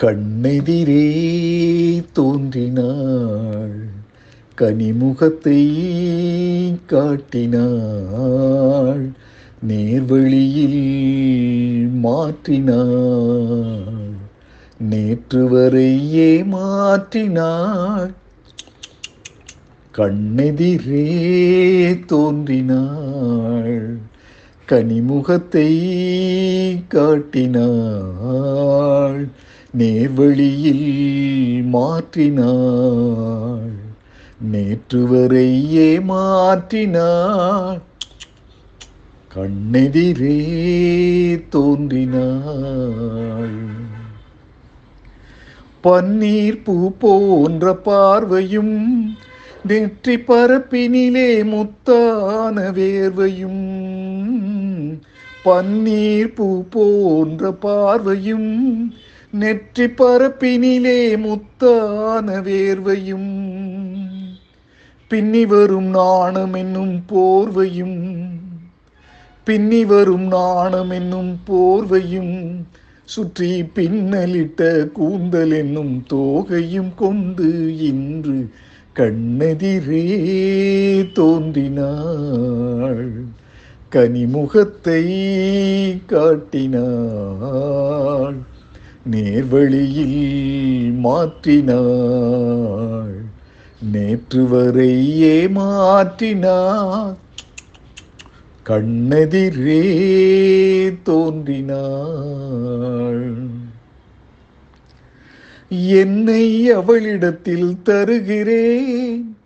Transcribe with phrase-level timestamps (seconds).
[0.00, 1.08] கண்ணெதிரே
[2.12, 3.90] தோன்றினாள்
[4.58, 5.66] கனிமுகத்தை
[6.86, 9.10] காட்டினாள்
[9.66, 10.82] நேர்வழியில்
[12.02, 14.18] மாற்றினாள்
[14.84, 18.10] நேற்று வரை ஏமாற்றினாள்
[19.94, 21.08] கண்ணெதிரே
[22.06, 23.98] தோன்றினாள்
[24.68, 25.72] கனிமுகத்தை
[26.88, 28.10] காட்டினாள்
[29.78, 33.78] நேர்வழியில் மாற்றினாள்.
[34.40, 37.80] நேற்று வரை ஏமாற்றினாள்
[39.34, 40.38] கண்ணெதிரே
[41.48, 43.58] தோன்றினாள்.
[45.84, 49.16] பன்னீர் பூ போன்ற பார்வையும்
[49.66, 53.62] நெற்றி பரப்பினிலே முத்தான வேர்வையும்
[55.44, 58.92] பன்னீர் பூ போன்ற பார்வையும்
[59.32, 63.32] நெற்றி பரப்பினிலே முத்தான வேர்வையும்
[65.08, 68.28] பின்னி வரும் நாணம் என்னும் போர்வையும்
[69.44, 72.64] பின்னி வரும் நாணம் என்னும் போர்வையும்
[73.04, 78.48] சுற்றி பின்னலிட்ட கூந்தல் என்னும் தோகையும் கொண்டு இன்று
[78.96, 83.12] கண்ணெதிரே தோன்றினாள்.
[83.92, 85.04] கனிமுகத்தை
[86.06, 88.44] காட்டினாள்.
[89.10, 93.14] நேர்வழியில் மாற்றினாள்.
[93.92, 97.16] நேற்று வரை ஏமாற்றினாள்
[98.64, 99.82] கண்ணெதிரே
[101.02, 103.36] தோன்றினாள்.
[105.68, 109.36] என்னை அவளிடத்தில் தருகிறேன்.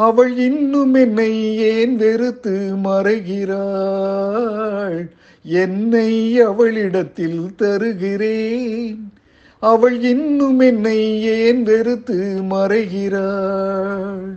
[0.00, 5.08] அவள் இன்னும் என்னை ஏன் வெறுத்து மறைகிறாள்?
[5.42, 9.12] என்னை அவளிடத்தில் தருகிறேன்.
[9.58, 14.36] அவள் இன்னும் என்னை ஏன் வெறுத்து மறைகிறாள்?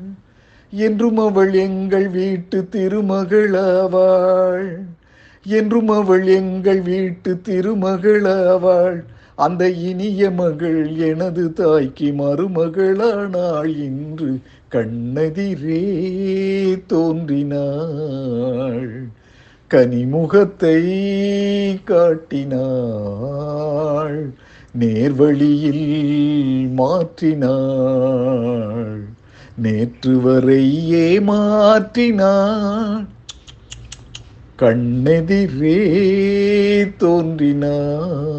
[0.72, 4.76] என்றும் அவள் எங்கள் வீட்டு திருமகளாவாள்.
[5.46, 9.04] என்றும் அவள் எங்கள் வீட்டு திருமகளாவாள்.
[9.36, 14.40] அந்த இனிய மகள் எனது தாய்க்கு மருமகளானாள் இன்று
[14.72, 19.08] கண்ணெதிரே தோன்றினாள்.
[19.70, 21.04] கனிமுகத்தை
[21.84, 24.34] காட்டினாள்
[24.80, 29.02] நேர்வழியில் மாற்றினாள்
[29.58, 33.06] நேற்று வரை ஏமாற்றினாள்.
[34.60, 35.78] கண்ணெதிரே
[36.98, 38.33] தோன்றினாள்.